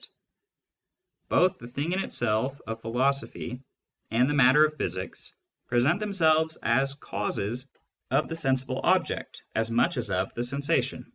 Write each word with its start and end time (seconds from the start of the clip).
But 1.29 1.37
both 1.59 1.59
the 1.59 1.67
thing 1.67 1.91
in 1.91 1.99
itself 2.01 2.59
of 2.65 2.81
philosophy 2.81 3.61
and 4.09 4.27
the 4.27 4.33
matter 4.33 4.65
of 4.65 4.75
physics 4.75 5.31
present 5.67 5.99
themselves 5.99 6.55
as 6.63 6.93
outside 6.93 6.99
causes 7.07 7.67
of 8.09 8.27
the 8.27 8.35
sensible 8.35 8.81
object 8.83 9.43
as 9.53 9.69
much 9.69 9.97
as 9.97 10.09
of 10.09 10.33
the 10.33 10.43
sensation. 10.43 11.05